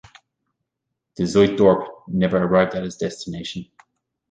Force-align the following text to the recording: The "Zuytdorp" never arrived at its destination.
The 1.15 1.25
"Zuytdorp" 1.25 2.07
never 2.07 2.37
arrived 2.39 2.73
at 2.73 2.83
its 2.83 2.95
destination. 2.97 3.67